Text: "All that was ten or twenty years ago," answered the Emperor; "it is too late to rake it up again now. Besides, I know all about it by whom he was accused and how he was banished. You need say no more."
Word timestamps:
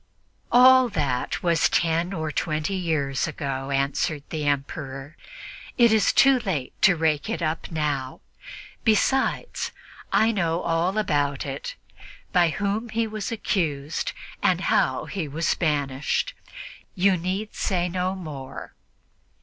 "All 0.51 0.89
that 0.89 1.43
was 1.43 1.69
ten 1.69 2.11
or 2.11 2.31
twenty 2.31 2.73
years 2.73 3.27
ago," 3.27 3.69
answered 3.69 4.23
the 4.31 4.47
Emperor; 4.47 5.15
"it 5.77 5.93
is 5.93 6.11
too 6.11 6.39
late 6.39 6.73
to 6.81 6.95
rake 6.95 7.29
it 7.29 7.43
up 7.43 7.65
again 7.65 7.75
now. 7.75 8.21
Besides, 8.83 9.71
I 10.11 10.31
know 10.31 10.61
all 10.63 10.97
about 10.97 11.45
it 11.45 11.75
by 12.31 12.49
whom 12.49 12.89
he 12.89 13.05
was 13.05 13.31
accused 13.31 14.13
and 14.41 14.61
how 14.61 15.05
he 15.05 15.27
was 15.27 15.53
banished. 15.53 16.33
You 16.95 17.15
need 17.15 17.53
say 17.53 17.87
no 17.87 18.15
more." 18.15 18.73